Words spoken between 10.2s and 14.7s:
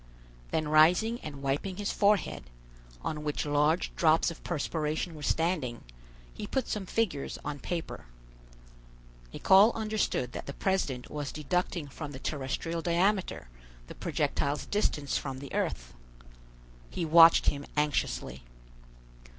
that the president was deducting from the terrestrial diameter the projectile's